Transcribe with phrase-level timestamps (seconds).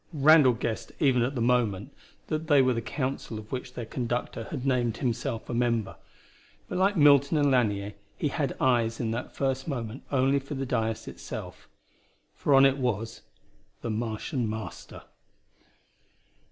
[0.13, 1.93] Randall guessed even at the moment
[2.25, 5.95] that they were the council of which their conductor had named himself a member.
[6.67, 10.65] But like Milton and Lanier, he had eyes in that first moment only for the
[10.65, 11.69] dais itself.
[12.33, 13.21] For on it was
[13.81, 15.03] the Martian Master.